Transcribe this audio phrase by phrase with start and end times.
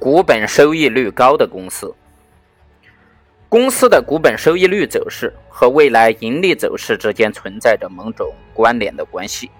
[0.00, 1.94] 股本收益率高的公司，
[3.50, 9.50] 公司的股本收益率走势和未来盈利走势之间存在着某种关联的关系。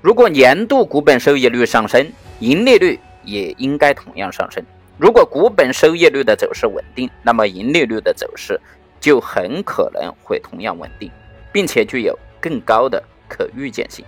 [0.00, 4.64] 如果年度股本收益率上升，盈利率也应该同样上升。
[4.96, 8.58] 如果股本收益率的走势稳定，那么盈利率的走势
[8.98, 11.10] 就很可能会同样稳定，
[11.52, 14.02] 并且具有更高的可预见性。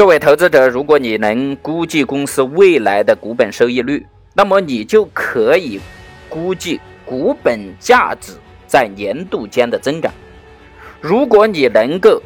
[0.00, 5.78] 作为投资者，如果你能估计公司未来的股本收益率，那么你就可以
[6.26, 8.32] 估计股本价值
[8.66, 10.10] 在年度间的增长。
[11.02, 12.18] 如果你能够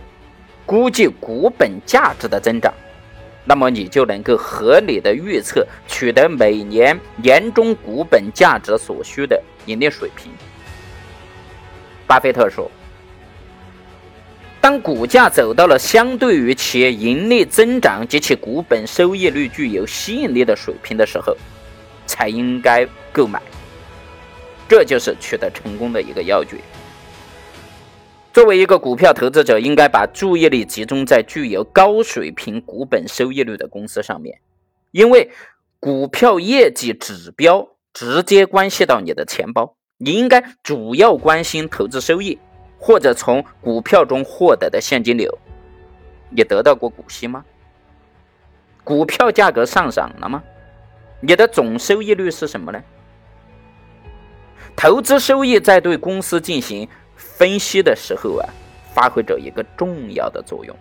[0.65, 2.73] 估计股本价值的增长，
[3.45, 10.31] 那么你就能够合理的预测取得每年年终股本价值所需的盈利水平。
[12.07, 12.71] 巴菲特说。
[14.65, 21.37] 当股价走到了相对于企业盈利增长及其股本收益率具有吸引力的水平的时候，
[22.07, 23.43] 才应该购买。
[24.67, 26.57] 这就是取得成功的一个要诀。
[28.33, 34.39] 作为一个股票投资者，应该把注意力集中在具有高水平股本收益率的公司上面，
[34.93, 35.31] 因为
[35.79, 39.77] 股票业绩指标直接关系到你的钱包。
[39.99, 42.39] 你应该主要关心投资收益。
[42.87, 45.39] 或者从股票中获得的现金流，
[46.29, 47.43] 你得到过股息吗？
[48.85, 50.43] 股票价格上涨了吗？
[51.21, 52.83] 你的总收益率是什么呢？
[54.77, 58.45] 投资收益在对公司进行分析的时候啊，
[58.93, 60.77] 发挥着一个重要的作用。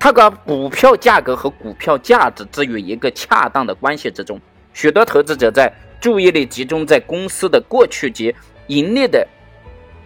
[0.00, 4.40] 它把股票价格和股票价值置于一个恰当的关系之中。
[4.72, 8.34] 许多投资者在注意力集中在公司的过去及
[8.66, 9.24] 盈利的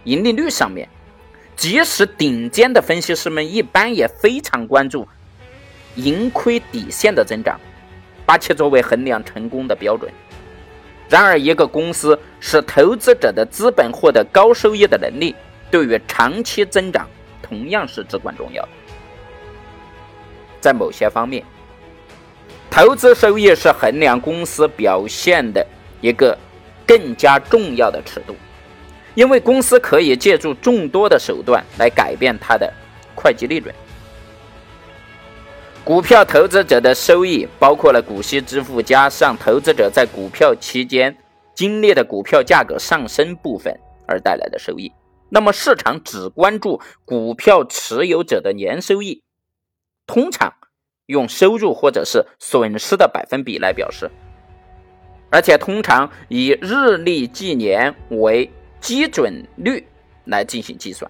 [0.03, 0.87] 盈利率上面。
[1.55, 5.07] 即使顶尖的分析师们一般也非常关注
[5.95, 7.59] 盈亏底线的增长，
[8.25, 10.11] 把其作为衡量成功的标准。
[11.07, 15.35] 然而，一个公司使投资者的资本获得高收益的能力，
[15.71, 17.07] 对于长期增长
[17.41, 18.69] 同样是至关重要的。
[20.59, 21.45] 在某些方面，
[22.69, 25.65] 投资收益是衡量公司表现的
[26.01, 26.37] 一个
[26.85, 28.35] 更加重要的尺度。
[29.15, 32.71] 因为公司可以借助众多的手段来改变它的
[33.15, 33.73] 会计利润。
[35.83, 41.15] 股票投资者的收益包括了股息支付加上投资者在股票期间
[41.53, 44.91] 经历的股票价格上升部分而带来的收益。
[45.29, 49.23] 那么市场只关注股票持有者的年收益，
[50.05, 50.53] 通常
[51.05, 54.09] 用收入或者是损失的百分比来表示，
[55.29, 58.51] 而且通常以日历计年为。
[58.85, 59.83] 基准率
[60.25, 61.09] 来进行计算，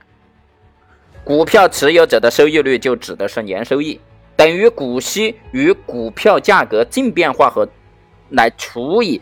[1.26, 4.00] 股票持有者的收益率就指的是年收益
[4.38, 7.68] 等于股息与股票价格净变化和
[8.30, 9.22] 来除以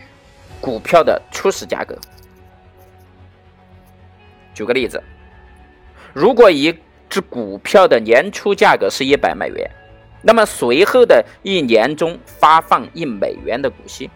[0.61, 1.97] 股票的初始价格。
[4.53, 5.01] 举个例子，
[6.13, 6.77] 如果一
[7.09, 9.67] 只股票的年初价格是一百美元，
[10.21, 14.11] 那么随后的一年中发放一美元的股息，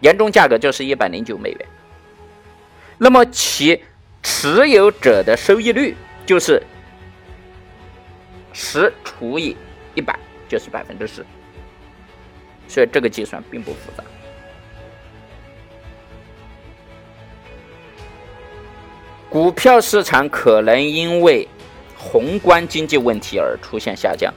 [0.00, 1.68] 年终价格就是一百零九美元。
[2.98, 3.82] 那么其
[4.22, 6.62] 持有者的收益率就是
[8.52, 9.56] 十除以
[9.94, 10.18] 一百，
[10.48, 11.24] 就是百分之十。
[12.68, 14.02] 所以这个计算并不复杂。
[19.28, 21.46] 股票市场可能因为
[21.98, 24.32] 宏观经济问题而出现下降，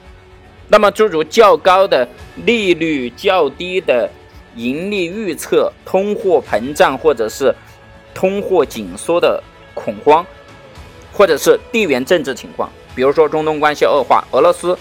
[0.67, 2.07] 那么诸如较高的
[2.43, 4.09] 利率、较低的
[4.55, 7.55] 盈利预测、通货膨胀，或者是
[8.19, 9.41] 通货紧缩的
[9.73, 10.25] 恐慌，
[11.13, 14.77] 或者是地缘政治情况，比如说中东关系恶化、俄罗斯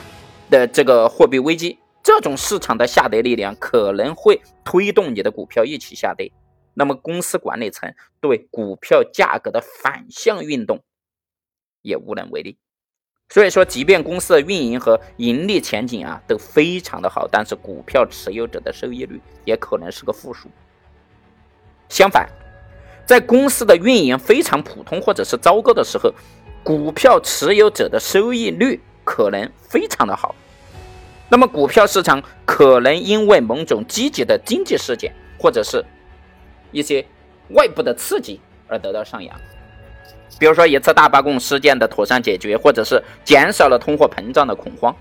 [0.50, 6.32] 的这个货币危机，这种市场的下跌力量可能会推动你的股票一起下跌。
[6.74, 10.82] 那么，公司管理层对股票价格的反向运动
[11.82, 12.58] 也无能为力。
[13.28, 20.48] 所以说，即便公司的运营和盈利前景啊都非常的好，但是股票持有者的收益率也可能是个负数。
[21.88, 22.28] 相反。
[23.08, 26.12] 在公司的运营非常普通或者是糟糕的时候，
[26.62, 30.34] 股票持有者的收益率可能非常的好。
[31.30, 35.82] 那么，股票市场可能因为某种积极的经济事件或者是
[36.70, 37.02] 一些
[37.54, 39.34] 外部的刺激而得到上扬。
[40.38, 44.94] 比如说，一次大罢工事件的妥善解决，或者是减少了通货膨胀的恐慌。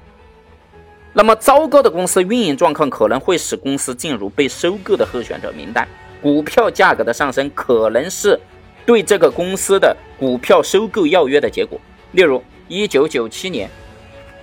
[1.11, 5.85] 那么，糟糕的公司运营状况可能会使公司进入被收购的候选者名单。
[6.27, 8.37] 股票价格的上升可能是
[8.85, 11.79] 对这个公司的股票收购要约的结果。
[12.11, 13.69] 例如，一九九七年，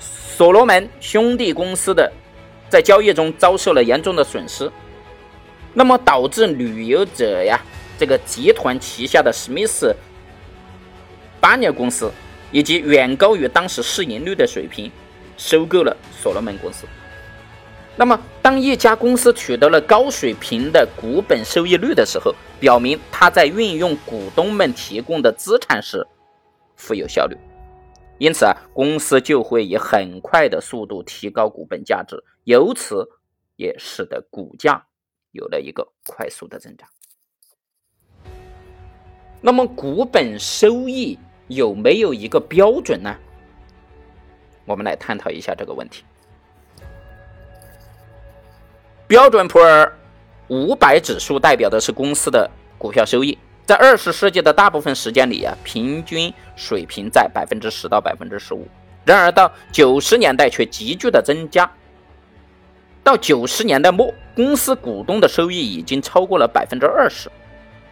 [0.00, 2.10] 所罗门兄弟公司的
[2.70, 4.72] 在交易中遭受了严重的损失，
[5.74, 7.60] 那么导致旅游者呀
[7.98, 9.94] 这个集团旗下的史密斯
[11.38, 12.10] 巴尼公司
[12.50, 14.90] 以及远高于当时市盈率的水平
[15.36, 16.86] 收购了所罗门公司。
[17.96, 26.04] 那么，当一家公司取得了高水平的股本收益率的时候，表明它在运用股东们提供的资产时
[26.74, 27.36] 富有效率，
[28.18, 33.08] 因此啊，公司就会以很快的速度提高股本价值，由此
[33.54, 34.84] 也使得股价
[35.30, 36.88] 有了一个快速的增长。
[39.40, 43.14] 那么，股本收益有没有一个标准呢？
[44.64, 46.02] 我们来探讨一下这个问题。
[49.14, 49.96] 标准普尔
[50.48, 58.66] 五百指数代表的是公司的股票收益，在二十世纪的大部分时间里啊，平均水平在百分之十到百分之十五。
[59.04, 61.70] 然而到九十年代却急剧的增加，
[63.04, 67.30] 到九十年代末，公司股东的收益已经超过了百分之二十。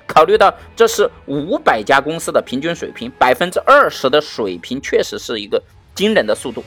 [0.08, 5.62] 考虑到这是五百家公司的平均水平，百分之二十的水平确实是一个
[5.94, 6.64] 惊人的速度。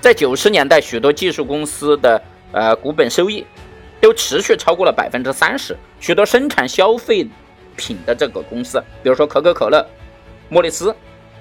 [0.00, 2.22] 在九十年代，许多技术公司的
[2.52, 3.44] 呃，股本收益
[4.04, 5.74] 都持续超过了百分之三十。
[5.98, 7.26] 许多生产消费
[7.74, 9.82] 品的这个公司，比如说可口可乐、
[10.50, 10.94] 莫里斯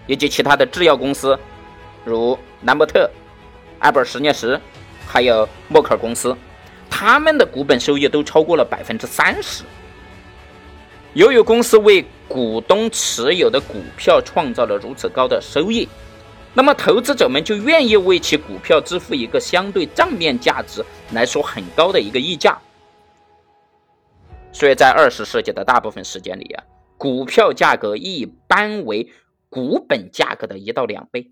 [0.08, 1.38] 以及其他的制药公司，
[2.06, 3.12] 如兰伯特、
[3.80, 4.58] 艾伯实验室，
[5.06, 6.34] 还有默克尔公司，
[6.90, 9.66] 他们的股本收益都超过了百分之三十。
[11.12, 15.90] 由于公司为股东持有的股票创造了如此高的收益。
[16.56, 22.60] 那么，投资者们就愿意为其股票支付一个相对账面价值来说很高的一个溢价。
[24.52, 26.64] 所以在二十世纪的大部分时间里啊，
[26.96, 29.12] 股票价格一般为
[29.50, 31.32] 股本价格的一到两倍，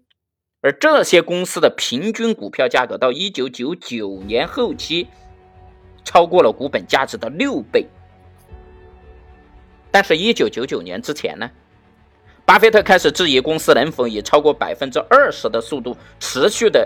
[0.62, 5.08] 而这些公司的平均股票价格到一九九九年后期
[6.04, 7.88] 超过了股本价值的六倍。
[9.92, 11.52] 但是，一九九九年之前呢？
[12.52, 16.86] 巴菲特开始质疑公司能否以超过百分之二十的速度持续的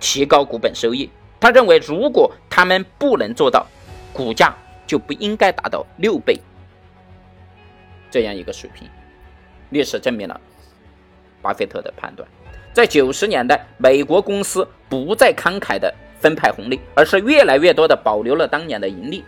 [0.00, 1.10] 提高股本收益。
[1.38, 3.66] 他认为，如果他们不能做到，
[4.14, 4.56] 股价
[4.86, 6.40] 就不应该达到六倍
[8.10, 8.88] 这样一个水平。
[9.68, 10.40] 历史证明了
[11.42, 12.26] 巴菲特的判断。
[12.72, 19.22] 在九十年代，美国公司不再慷慨的分派红利，而是越来越多的保留了当年的盈利。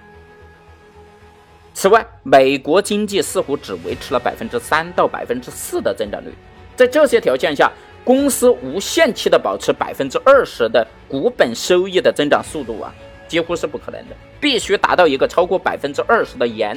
[1.77, 6.33] 此外，美国经济似乎只维持了百分之三到百分之四的增长率。
[6.75, 7.71] 在这些条件下，
[8.03, 12.91] 公司无限期的保持百分之二十的股本收益的增长速度啊，
[13.29, 14.17] 几乎是不可能的。
[14.41, 16.75] 必须达到一个超过百分之二十的严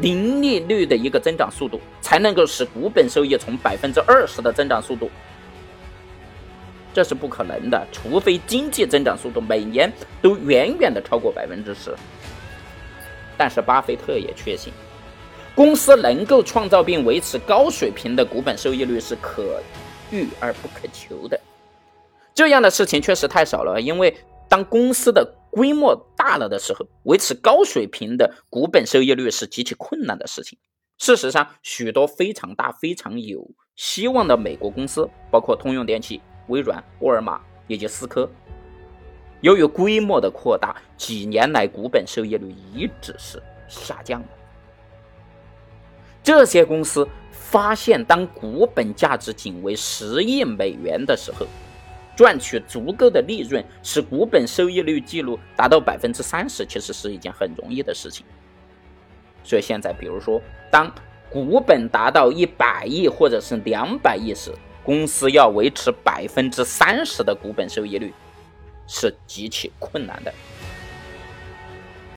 [0.00, 5.10] 零利率的一个增长速度，才能够使股本收益从百分之二十的增长速度，
[6.94, 7.86] 这是不可能的。
[7.92, 11.94] 除非经济增长速度每年都远远的超过百分之十。
[13.40, 14.70] 但是巴菲特也确信，
[15.54, 19.62] 公司能够创造并维持高水平的股本收益率是可
[20.10, 21.40] 遇而不可求的。
[22.34, 24.14] 这样的事情确实太少了，因为
[24.46, 30.58] 当公司的规模大了的时候，维持高水平的股本收益率是极其困难的事情。
[30.98, 38.28] 事实上，许多非常大、非常有希望的美国公司，包括通用电气、微软、沃尔玛以及思科。
[39.40, 44.28] 由于规模的扩大，几年来股本收益率一直是下降的。
[46.22, 51.46] 这些公司发现，当股本价值仅为十亿美元的时候，
[52.14, 58.26] 赚取足够的利润，使股本收益率记录达到百分之三十，其实是一件很容易的事情。
[59.42, 60.38] 所以现在，比如说，
[60.70, 60.92] 当
[61.30, 64.52] 股本达到一百亿或者是两百亿时，
[64.84, 68.12] 公司要维持百分之三十的股本收益率。
[68.92, 70.34] 是极其困难的。